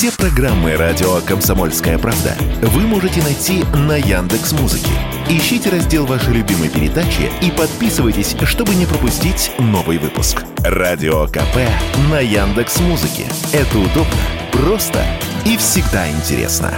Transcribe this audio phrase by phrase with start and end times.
[0.00, 4.88] Все программы радио Комсомольская правда вы можете найти на Яндекс Музыке.
[5.28, 10.42] Ищите раздел вашей любимой передачи и подписывайтесь, чтобы не пропустить новый выпуск.
[10.64, 11.68] Радио КП
[12.10, 13.26] на Яндекс Музыке.
[13.52, 14.16] Это удобно,
[14.52, 15.04] просто
[15.44, 16.72] и всегда интересно.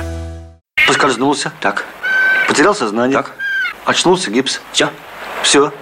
[0.89, 1.53] Поскользнулся.
[1.61, 1.87] Так,
[2.49, 3.19] Потерял сознание.
[3.19, 3.37] так,
[3.85, 4.61] Очнулся, гипс.
[4.73, 4.91] все.
[5.45, 5.73] Все.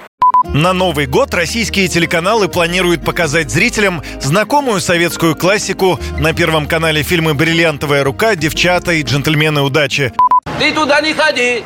[0.44, 7.34] На Новый год российские телеканалы планируют показать зрителям знакомую советскую классику на Первом канале фильмы
[7.34, 10.12] «Бриллиантовая рука», «Девчата» и «Джентльмены удачи».
[10.58, 11.62] Ты туда не ходи,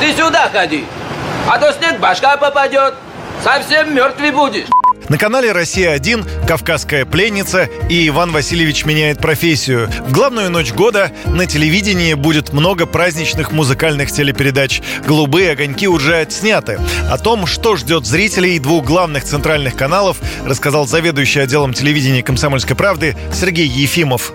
[0.00, 0.84] ты сюда ходи,
[1.48, 2.94] а то снег башка попадет,
[3.42, 4.68] совсем мертвый будешь.
[5.08, 9.90] На канале «Россия-1» «Кавказская пленница» и «Иван Васильевич меняет профессию».
[10.06, 14.80] В главную ночь года на телевидении будет много праздничных музыкальных телепередач.
[15.06, 16.80] «Голубые огоньки» уже отсняты.
[17.10, 23.14] О том, что ждет зрителей двух главных центральных каналов, рассказал заведующий отделом телевидения «Комсомольской правды»
[23.32, 24.32] Сергей Ефимов.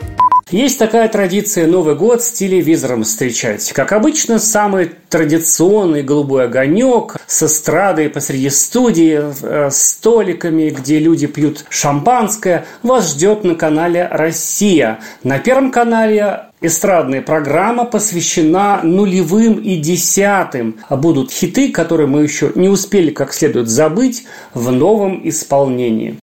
[0.52, 3.72] Есть такая традиция Новый год с телевизором встречать.
[3.72, 11.28] Как обычно, самый традиционный голубой огонек с эстрадой посреди студии, э, с столиками, где люди
[11.28, 15.00] пьют шампанское, вас ждет на канале «Россия».
[15.24, 20.76] На Первом канале Эстрадная программа посвящена нулевым и десятым.
[20.90, 26.18] А будут хиты, которые мы еще не успели как следует забыть в новом исполнении.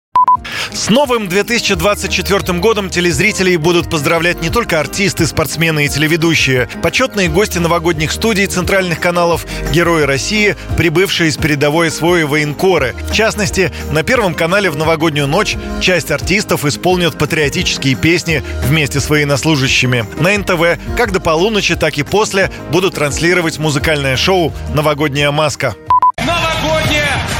[0.71, 6.69] С новым 2024 годом телезрителей будут поздравлять не только артисты, спортсмены и телеведущие.
[6.81, 12.95] Почетные гости новогодних студий центральных каналов, герои России, прибывшие из передовой свои военкоры.
[13.09, 19.09] В частности, на Первом канале в новогоднюю ночь часть артистов исполнят патриотические песни вместе с
[19.09, 20.05] военнослужащими.
[20.19, 25.75] На НТВ как до полуночи, так и после будут транслировать музыкальное шоу «Новогодняя маска».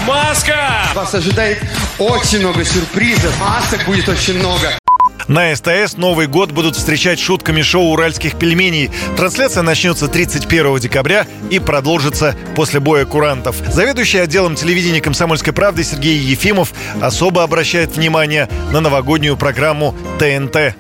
[0.08, 0.56] Маска!
[0.96, 1.62] Вас ожидает
[2.00, 3.38] очень много сюрпризов.
[3.40, 4.78] Масок будет очень много.
[5.28, 8.90] На СТС Новый год будут встречать шутками шоу «Уральских пельменей».
[9.18, 13.58] Трансляция начнется 31 декабря и продолжится после боя курантов.
[13.68, 20.76] Заведующий отделом телевидения «Комсомольской правды» Сергей Ефимов особо обращает внимание на новогоднюю программу ТНТ.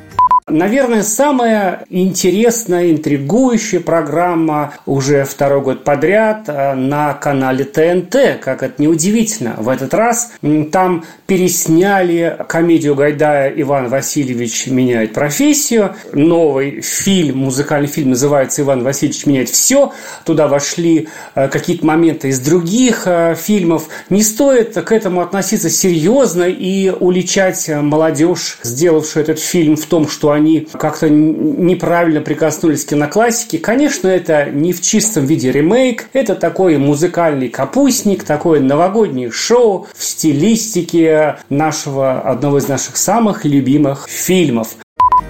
[0.49, 8.81] Наверное, самая интересная, интригующая программа уже второй год подряд э, на канале ТНТ, как это
[8.81, 9.55] неудивительно.
[9.57, 10.31] В этот раз
[10.71, 15.95] там пересняли комедию Гайдая «Иван Васильевич меняет профессию».
[16.13, 19.91] Новый фильм, музыкальный фильм называется «Иван Васильевич меняет все».
[20.23, 23.89] Туда вошли э, какие-то моменты из других э, фильмов.
[24.09, 30.36] Не стоит к этому относиться серьезно и уличать молодежь, сделавшую этот фильм, в том, что
[30.37, 33.57] они как-то неправильно прикоснулись к киноклассике.
[33.57, 40.03] Конечно, это не в чистом виде ремейк, это такой музыкальный капустник, такое новогоднее шоу в
[40.03, 44.77] стилистике нашего, одного из наших самых любимых фильмов.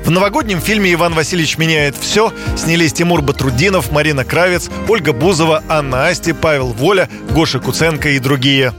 [0.04, 6.08] В новогоднем фильме «Иван Васильевич меняет все» снялись Тимур Батрудинов, Марина Кравец, Ольга Бузова, Анна
[6.08, 8.74] Асти, Павел Воля, Гоша Куценко и другие.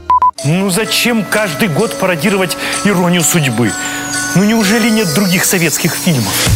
[0.45, 3.71] Ну зачем каждый год пародировать иронию судьбы?
[4.35, 6.49] Ну неужели нет других советских фильмов?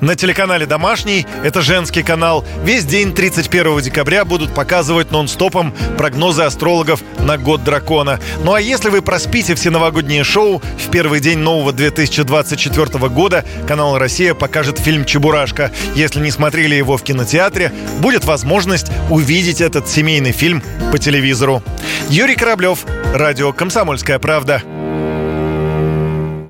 [0.00, 2.44] На телеканале «Домашний»— это женский канал.
[2.64, 8.18] Весь день 31 декабря будут показывать нон-стопом прогнозы астрологов на год дракона.
[8.42, 13.98] Ну а если вы проспите все новогодние шоу, в первый день нового 2024 года канал
[13.98, 15.70] «Россия» покажет фильм «Чебурашка».
[15.94, 20.62] Если не смотрели его в кинотеатре, будет возможность увидеть этот семейный фильм
[20.92, 21.62] по телевизору.
[22.08, 24.62] Юрий Кораблев, радио «Комсомольская правда».